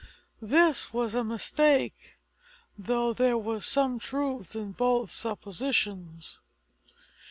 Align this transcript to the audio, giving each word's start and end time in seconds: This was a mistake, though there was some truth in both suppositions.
This 0.41 0.91
was 0.91 1.13
a 1.13 1.23
mistake, 1.23 2.17
though 2.75 3.13
there 3.13 3.37
was 3.37 3.67
some 3.67 3.99
truth 3.99 4.55
in 4.55 4.71
both 4.71 5.11
suppositions. 5.11 6.39